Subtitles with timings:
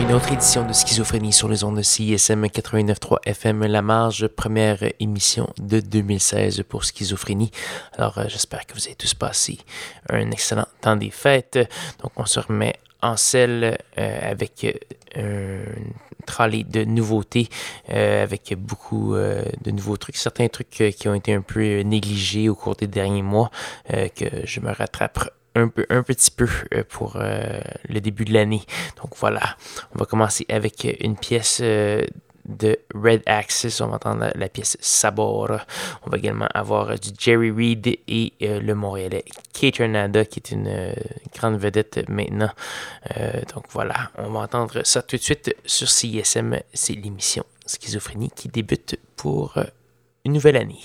[0.00, 4.78] une autre édition de Schizophrénie sur les ondes de CISM 89.3 FM La Marge, première
[4.98, 7.50] émission de 2016 pour Schizophrénie.
[7.98, 9.58] Alors euh, j'espère que vous avez tous passé
[10.08, 11.58] un excellent temps des fêtes.
[12.02, 14.64] Donc on se remet en selle euh, avec
[15.16, 17.48] euh, un trolley de nouveautés,
[17.88, 22.76] avec beaucoup de nouveaux trucs, certains trucs qui ont été un peu négligés au cours
[22.76, 23.50] des derniers mois,
[23.88, 28.32] que je me rattrape un, peu, un petit peu euh, pour euh, le début de
[28.32, 28.62] l'année.
[29.02, 29.56] Donc voilà,
[29.94, 32.02] on va commencer avec une pièce euh,
[32.46, 33.80] de Red Axis.
[33.80, 35.58] On va entendre la, pièce Sabor.
[36.04, 40.94] On va également avoir du Jerry Reed et le Montréalais Kate Nada, qui est une
[41.36, 42.50] grande vedette maintenant.
[43.54, 46.58] donc voilà, on va entendre ça tout de suite sur CISM.
[46.72, 49.54] C'est l'émission Schizophrénie qui débute pour
[50.24, 50.80] une nouvelle année.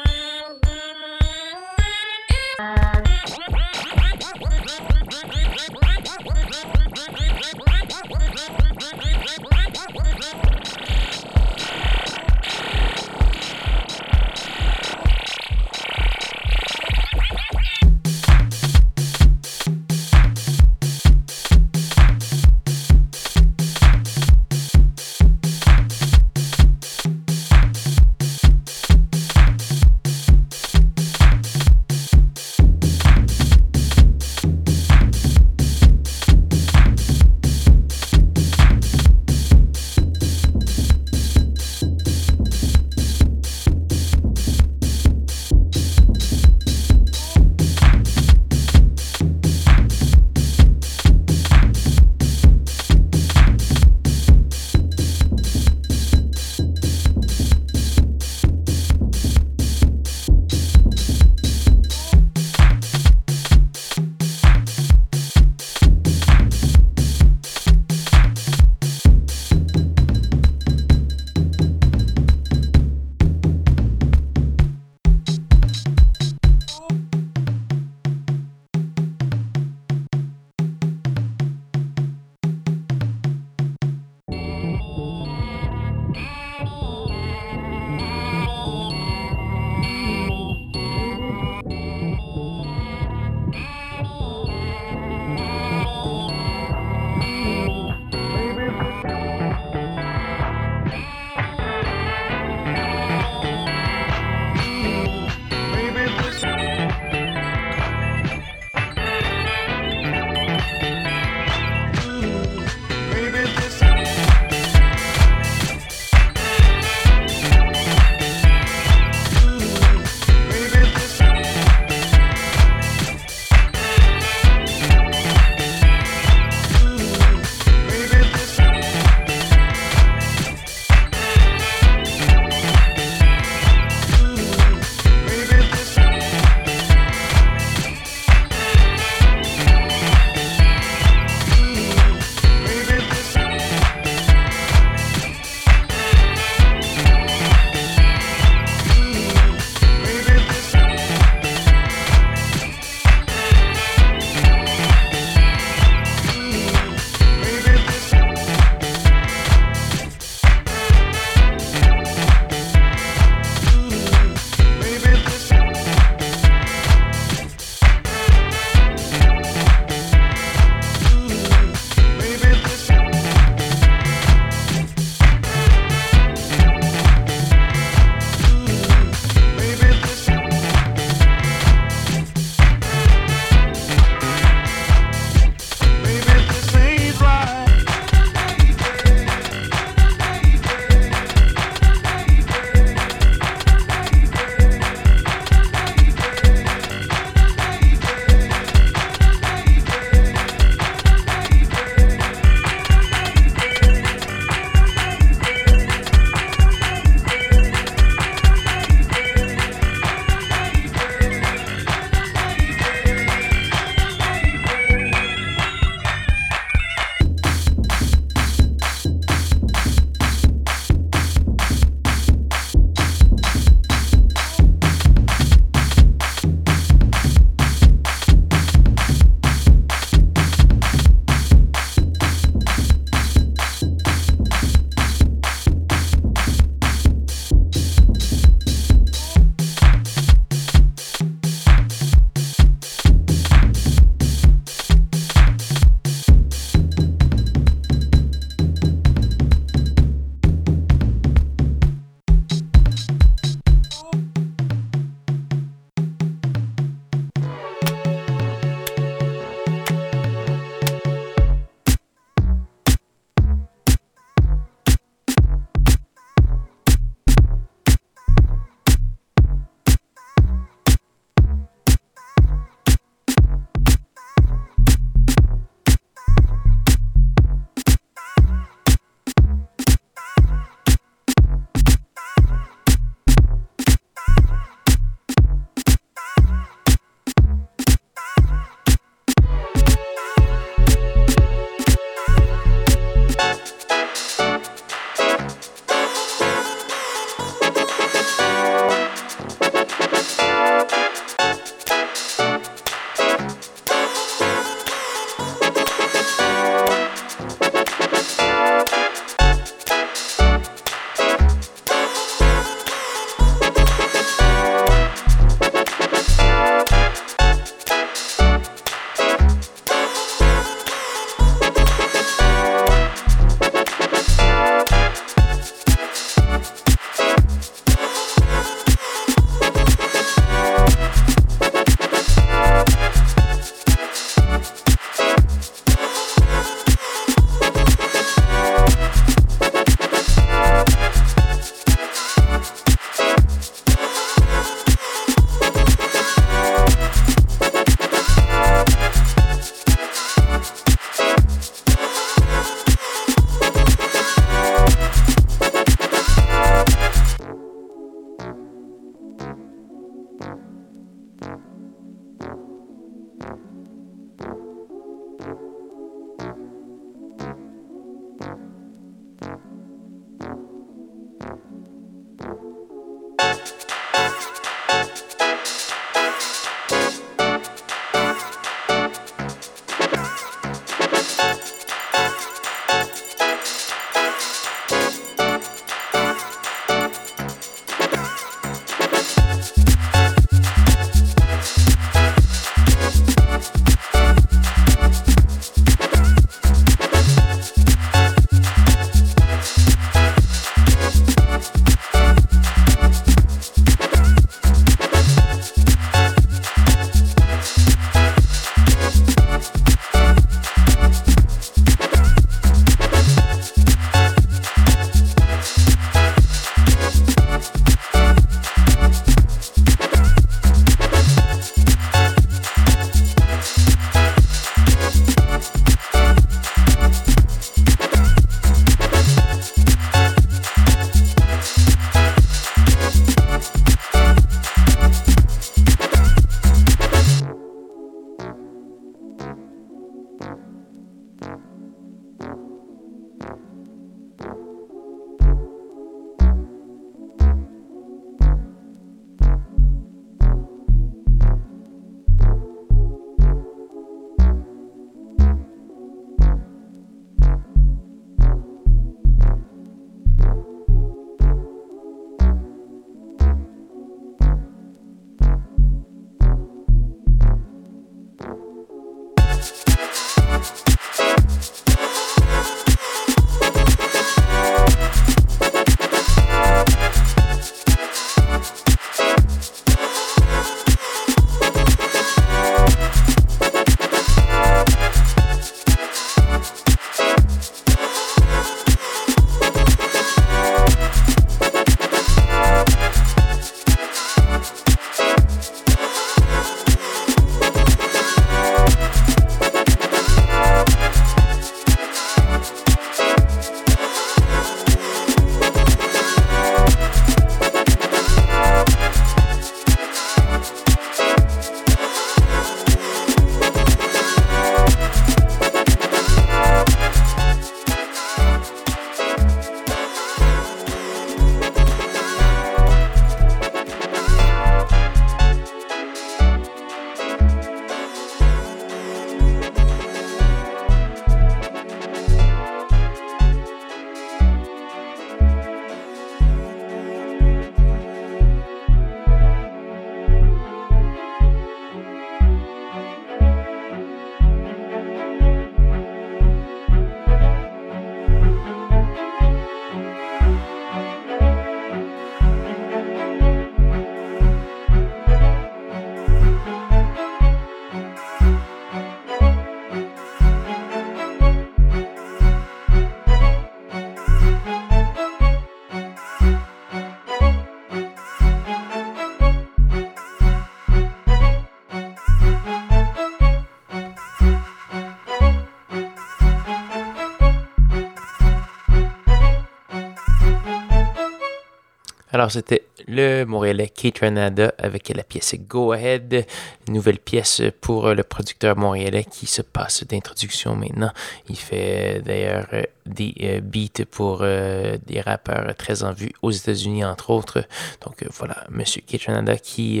[582.38, 586.46] Alors, c'était le Montréalais Kate Renada avec la pièce Go Ahead,
[586.86, 591.10] nouvelle pièce pour le producteur montréalais qui se passe d'introduction maintenant.
[591.48, 592.68] Il fait d'ailleurs
[593.06, 597.64] des euh, beats pour euh, des rappeurs très en vue aux États-Unis, entre autres.
[598.04, 600.00] Donc euh, voilà, Monsieur Kate Renada qui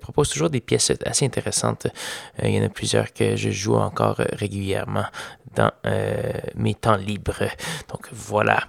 [0.00, 1.86] propose toujours des pièces assez intéressantes.
[2.42, 5.04] il y en a plusieurs que je joue encore régulièrement
[5.54, 5.70] dans
[6.54, 7.44] mes temps libres.
[7.90, 8.68] Donc voilà.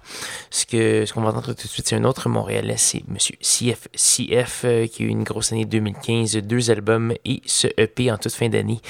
[0.50, 3.36] Ce que ce qu'on va entendre tout de suite, c'est un autre Montréalais, c'est Monsieur
[3.40, 8.18] CF, CF qui a eu une grosse année 2015, deux albums et ce EP en
[8.18, 8.80] toute fin d'année.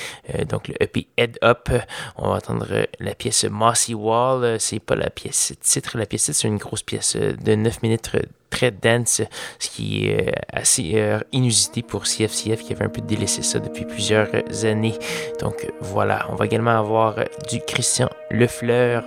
[0.48, 1.68] donc le EP Head Up.
[2.16, 4.60] On va entendre la pièce Mossy Wall.
[4.60, 5.98] C'est pas la pièce titre.
[5.98, 8.10] La pièce titre, c'est une grosse pièce de 9 minutes
[8.50, 9.22] très dense,
[9.58, 13.84] ce qui est assez euh, inusité pour CFCF qui avait un peu délaissé ça depuis
[13.84, 14.28] plusieurs
[14.64, 14.94] années.
[15.40, 17.16] Donc voilà, on va également avoir
[17.50, 19.04] du Christian Lefleur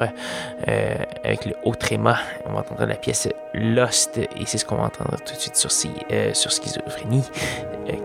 [0.67, 2.17] euh, avec le haut tréma.
[2.45, 5.55] On va entendre la pièce Lost et c'est ce qu'on va entendre tout de suite
[5.55, 5.71] sur,
[6.11, 7.23] euh, sur Schizophrénie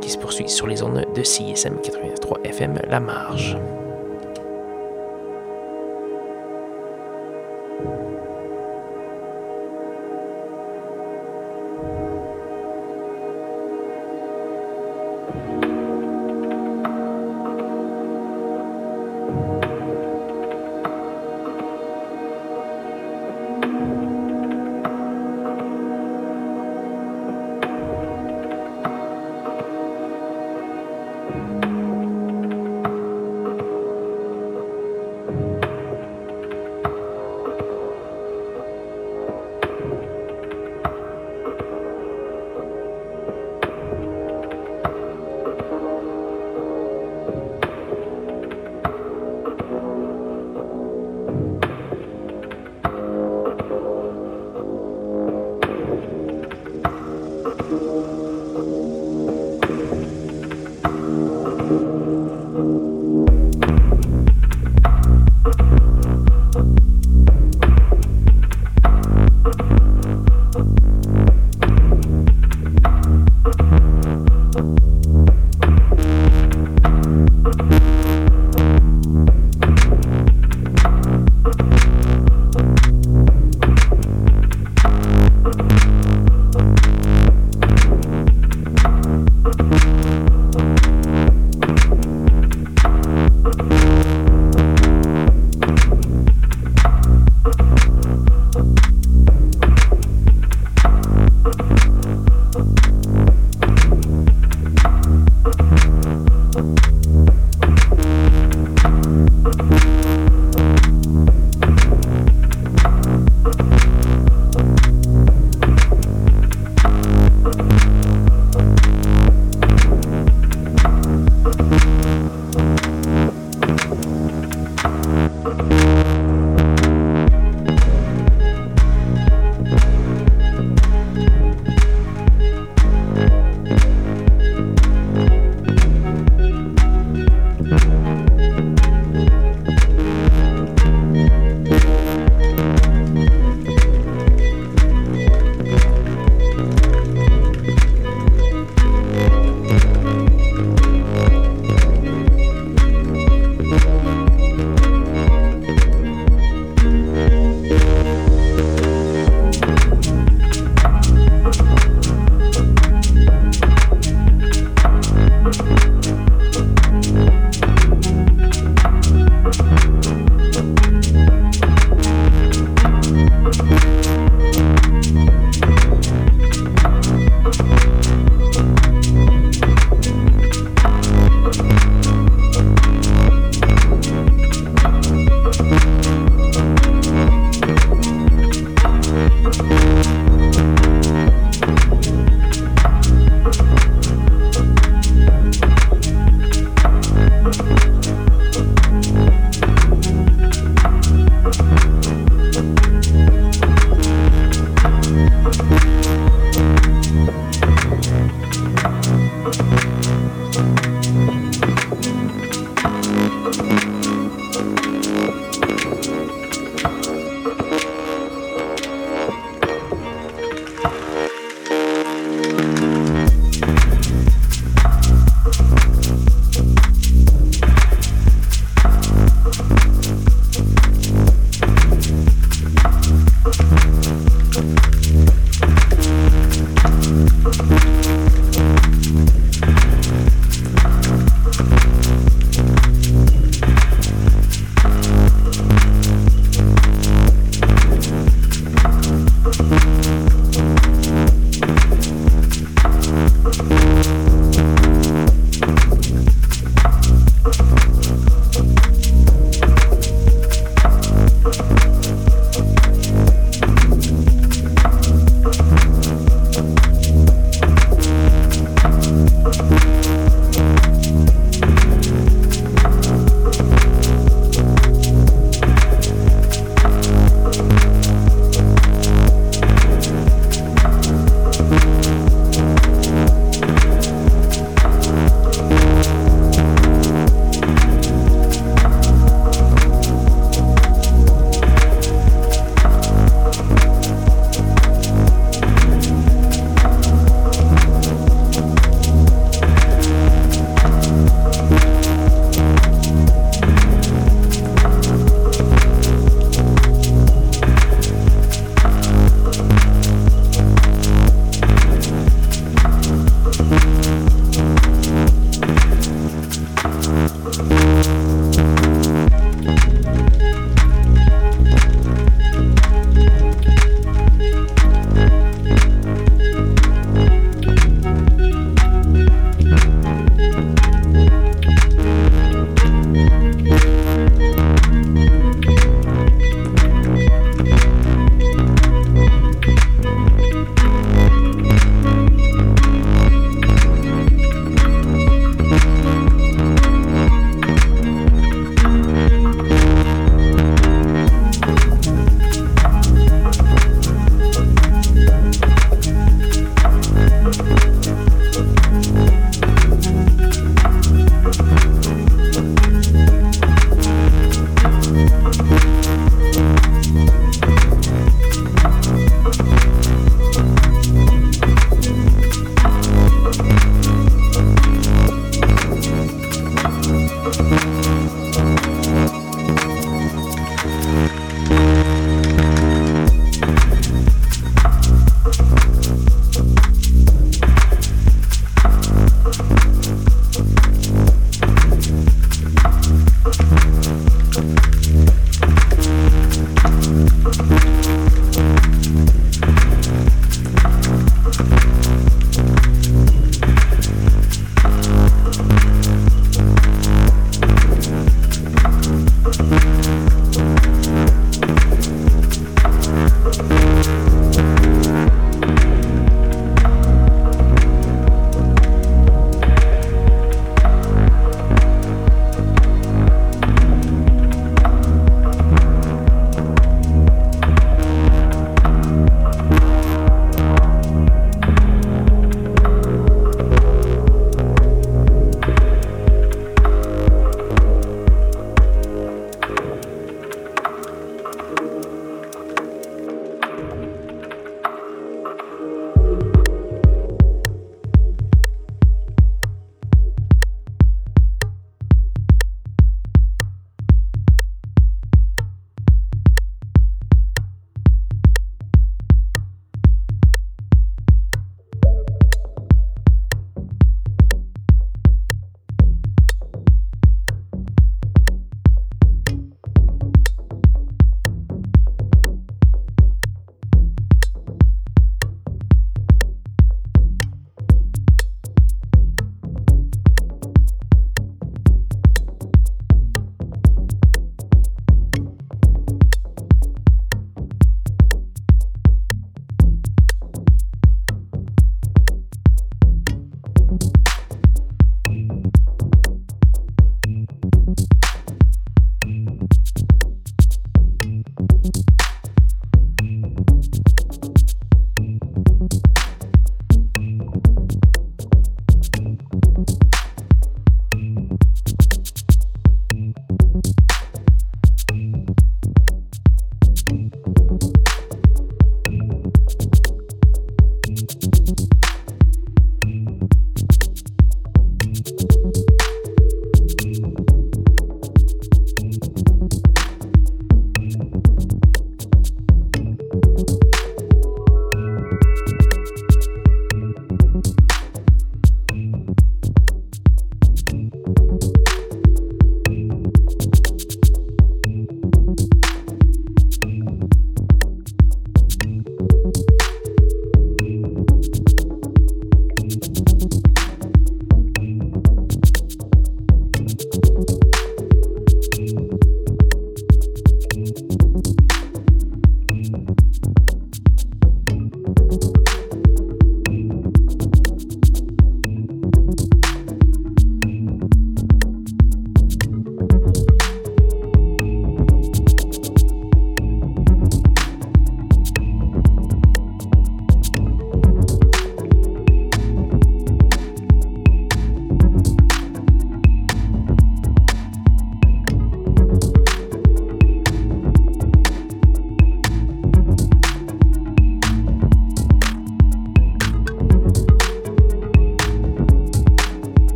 [0.00, 3.56] qui se poursuit sur les ondes de CISM 83 FM La Marge.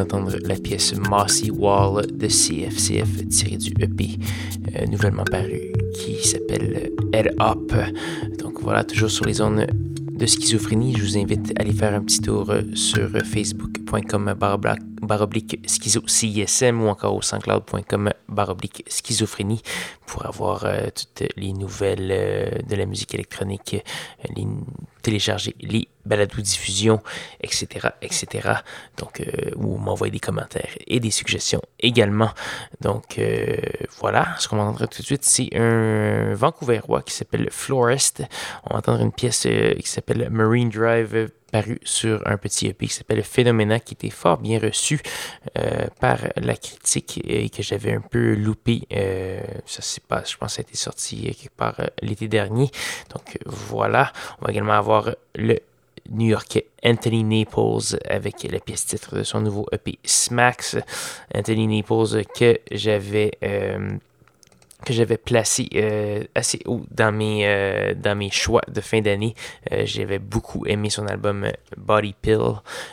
[0.00, 4.18] D'entendre la pièce Mossy Wall de CFCF tirée du EP
[4.90, 7.72] nouvellement paru qui s'appelle Head Up.
[8.38, 9.66] Donc voilà, toujours sur les zones
[10.12, 13.10] de schizophrénie, je vous invite à aller faire un petit tour sur
[13.90, 14.34] facebook.com
[15.02, 19.62] baroblique schizo CISM ou encore au soundcloud.com baroblique schizophrénie
[20.06, 24.46] pour avoir euh, toutes les nouvelles euh, de la musique électronique, euh, les,
[25.02, 27.00] télécharger les balados diffusion,
[27.40, 28.54] etc., etc.
[28.96, 29.22] Donc,
[29.56, 32.30] ou m'envoyer des commentaires et des suggestions également.
[32.80, 33.20] Donc,
[34.00, 38.22] voilà, ce qu'on va entendre tout de suite, c'est un Vancouverois qui s'appelle Florist.
[38.64, 42.92] On va entendre une pièce qui s'appelle Marine Drive paru sur un petit EP qui
[42.94, 45.00] s'appelle Phénoména, qui était fort bien reçu
[45.58, 48.82] euh, par la critique et que j'avais un peu loupé.
[48.92, 52.70] Euh, ça, pas, je pense que ça a été sorti quelque part euh, l'été dernier.
[53.10, 54.12] Donc voilà.
[54.40, 55.58] On va également avoir le
[56.10, 60.76] New-Yorkais Anthony Naples avec la pièce titre de son nouveau EP Smacks.
[61.34, 63.32] Anthony Naples que j'avais
[64.84, 69.34] que j'avais placé euh, assez haut dans mes, euh, dans mes choix de fin d'année.
[69.72, 72.40] Euh, j'avais beaucoup aimé son album Body Pill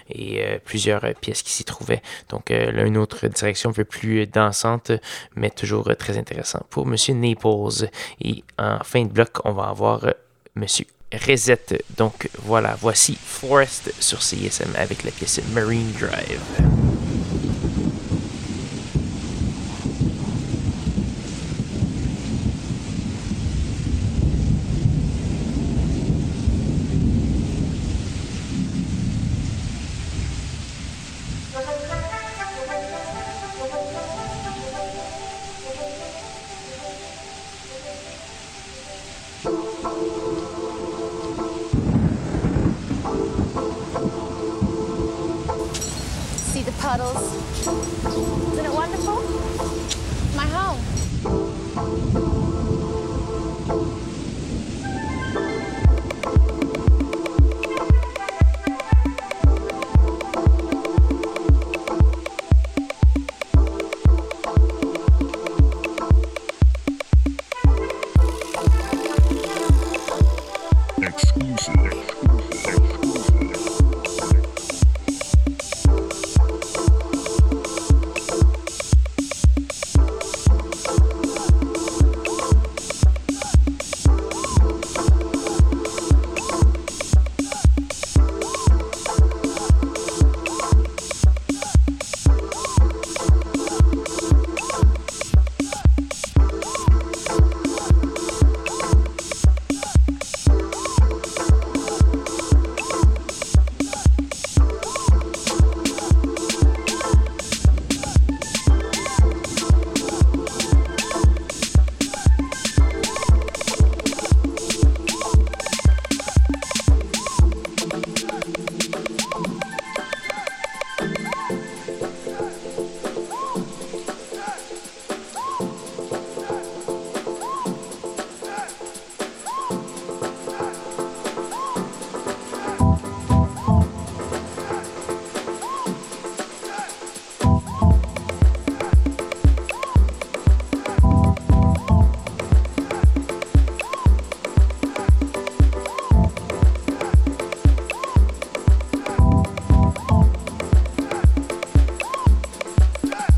[0.09, 2.01] et plusieurs pièces qui s'y trouvaient.
[2.29, 4.91] Donc, là, une autre direction un peu plus dansante,
[5.35, 7.89] mais toujours très intéressant pour Monsieur Naples.
[8.21, 10.05] Et en fin de bloc, on va avoir
[10.55, 11.83] Monsieur Reset.
[11.97, 16.86] Donc, voilà, voici Forest sur CSM avec la pièce Marine Drive.
[46.79, 47.35] puddles.
[48.53, 49.21] Isn't it wonderful?
[50.35, 52.46] My home.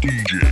[0.02, 0.49] DJ.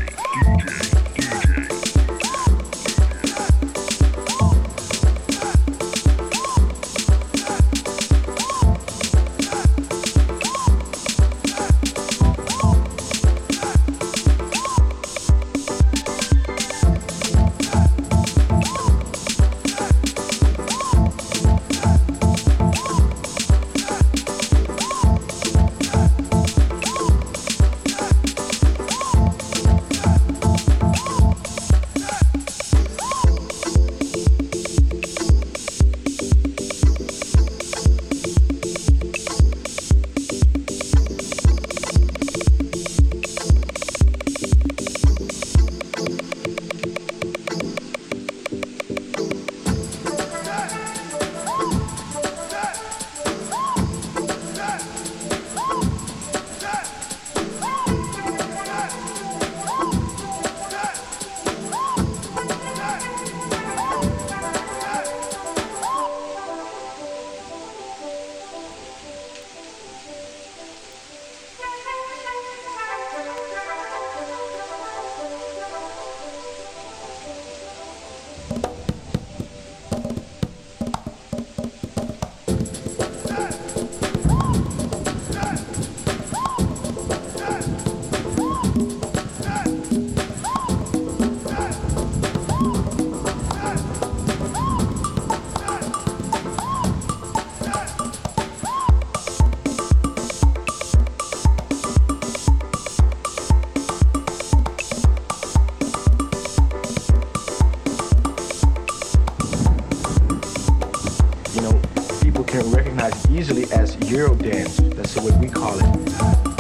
[113.08, 114.96] Recognize easily as Eurodance.
[114.96, 116.57] That's what we call it.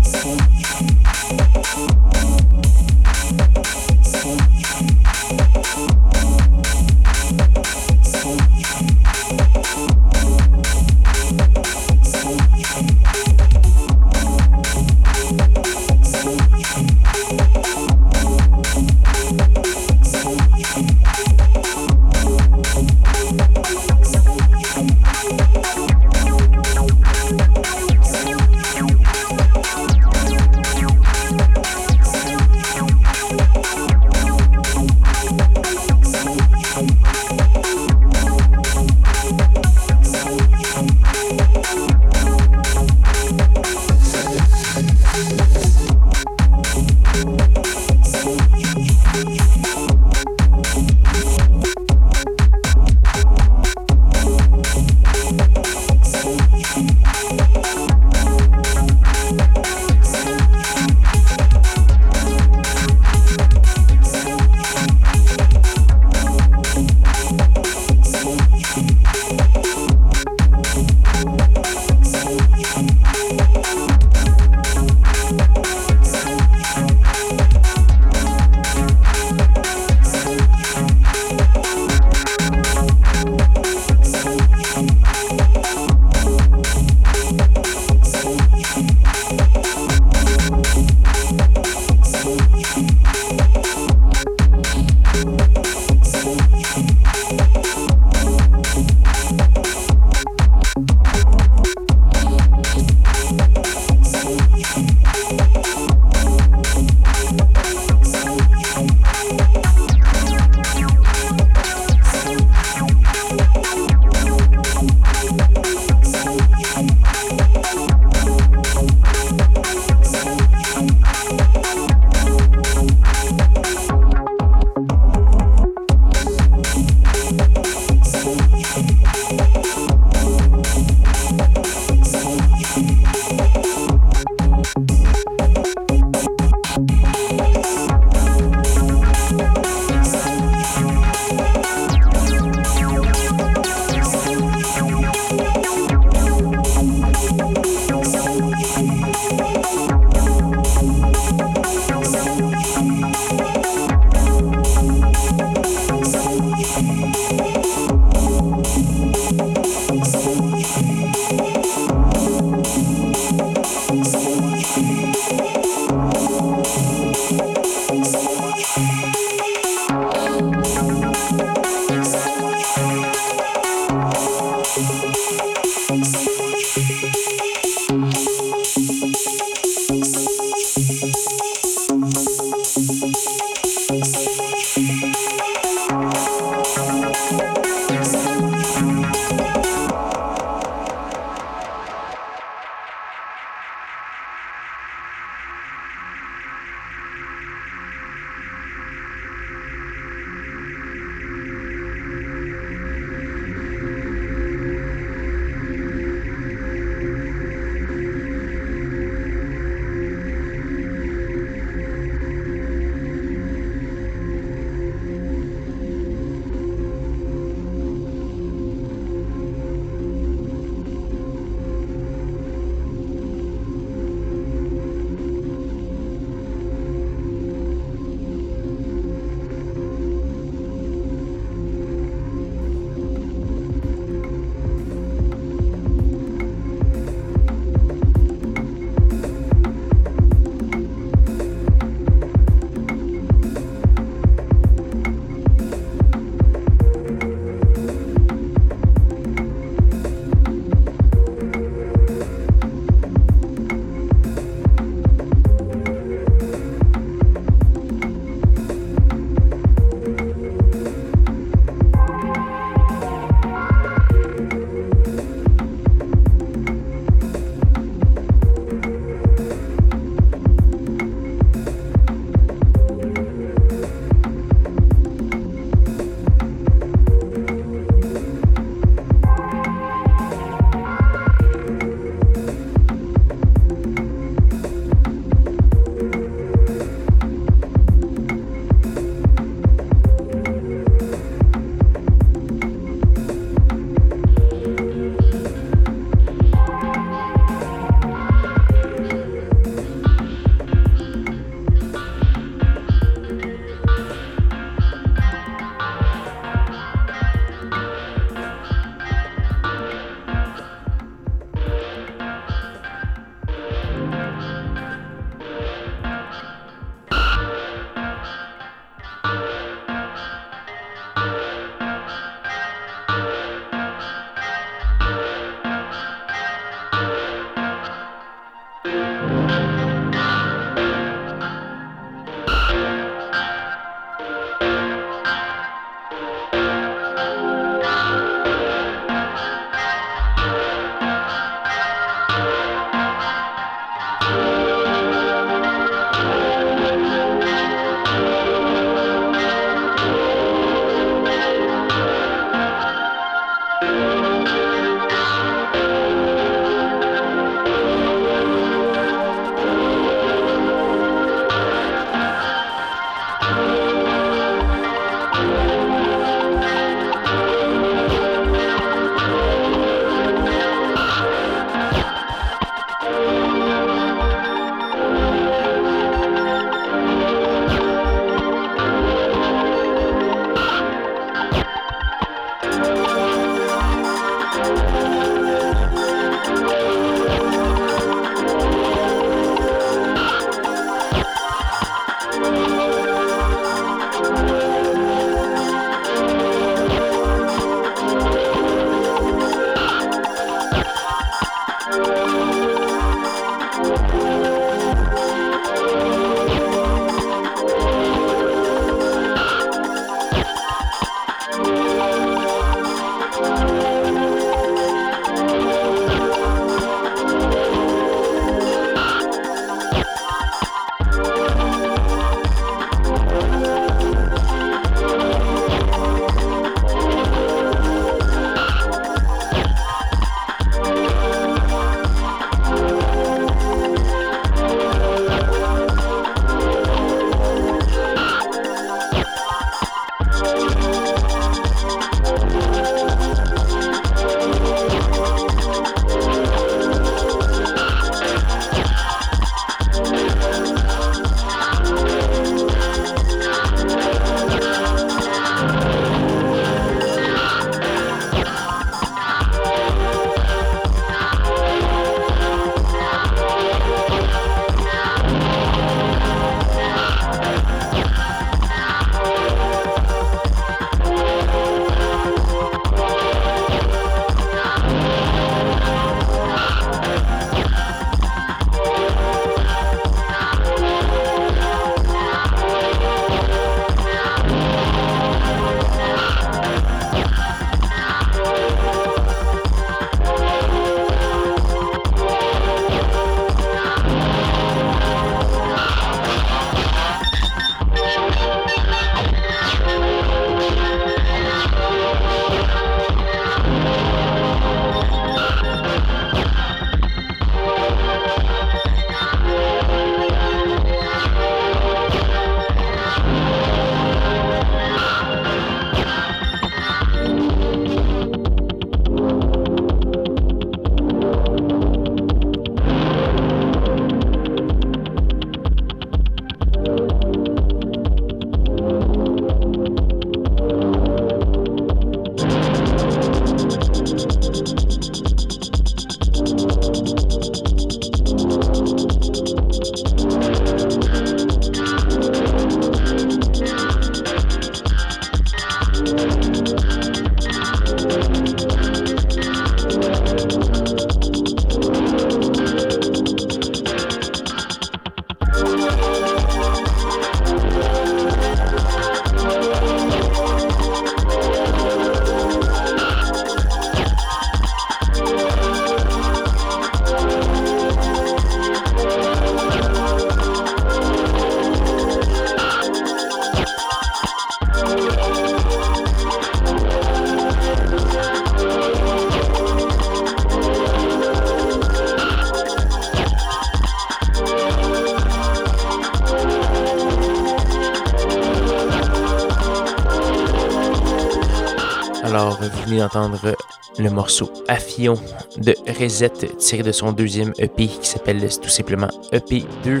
[593.98, 595.14] Le morceau Affion
[595.56, 600.00] de Reset tiré de son deuxième EP qui s'appelle tout simplement EP2.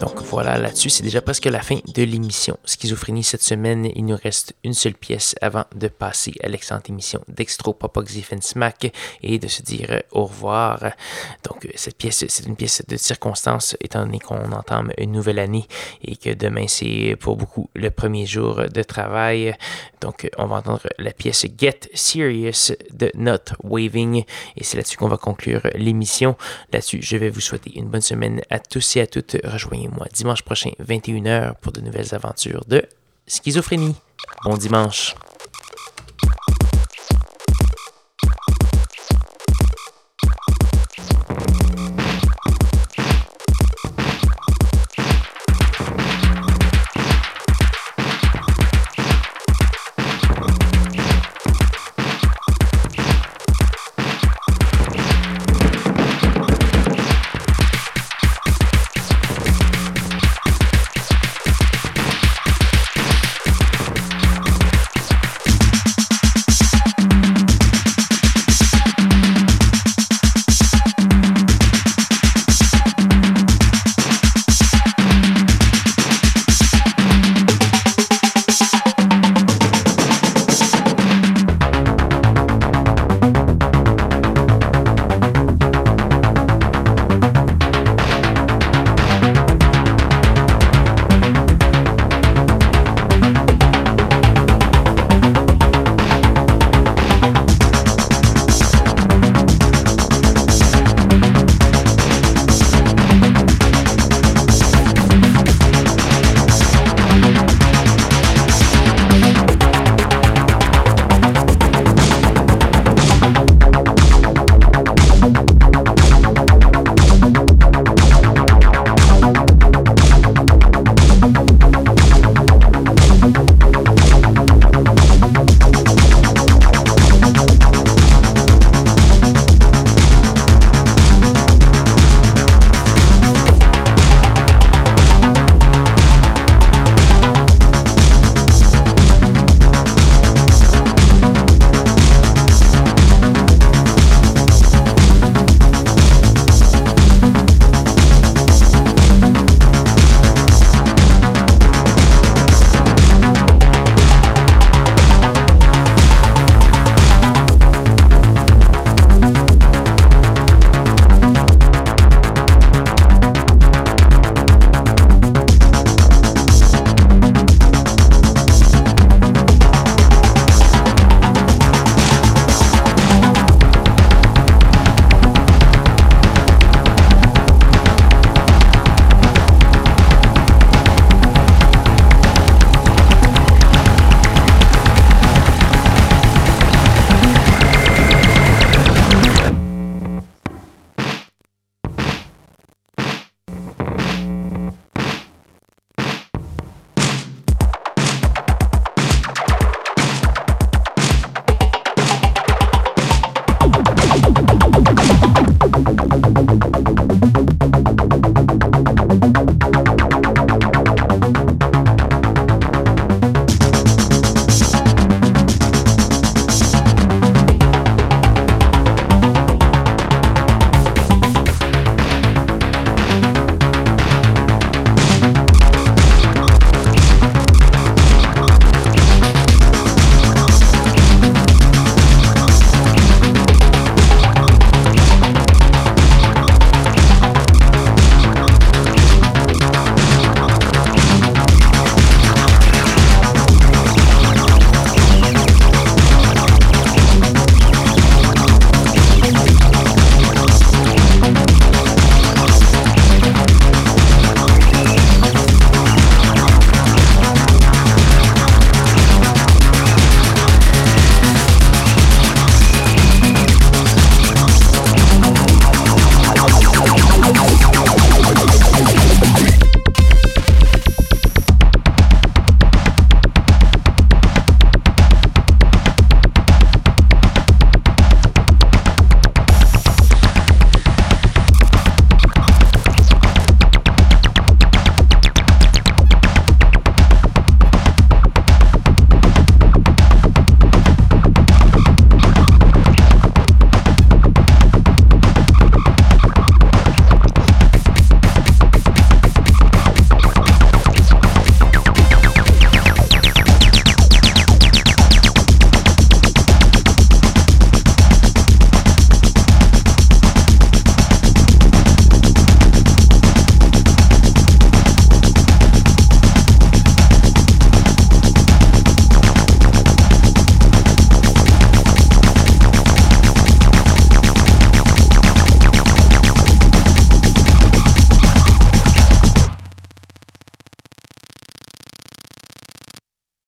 [0.00, 2.58] Donc voilà, là-dessus, c'est déjà presque la fin de l'émission.
[2.64, 7.20] Schizophrénie cette semaine, il nous reste une seule pièce avant de passer à l'excellente émission
[7.28, 7.76] d'Extro
[8.40, 8.92] Smack
[9.22, 10.92] et de se dire au revoir.
[11.60, 15.66] Donc cette pièce, c'est une pièce de circonstance étant donné qu'on entame une nouvelle année
[16.02, 19.54] et que demain c'est pour beaucoup le premier jour de travail.
[20.00, 24.24] Donc on va entendre la pièce Get Serious de Not Waving
[24.56, 26.36] et c'est là-dessus qu'on va conclure l'émission.
[26.72, 29.36] Là-dessus, je vais vous souhaiter une bonne semaine à tous et à toutes.
[29.44, 32.82] Rejoignez moi dimanche prochain, 21h, pour de nouvelles aventures de
[33.26, 33.96] schizophrénie.
[34.44, 35.14] Bon dimanche.